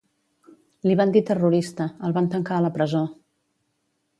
Li 0.89 0.95
van 1.01 1.13
dir 1.17 1.21
terrorista, 1.27 1.87
el 2.09 2.15
van 2.17 2.31
tancar 2.37 2.57
a 2.59 2.65
la 2.67 2.73
presó. 2.79 3.03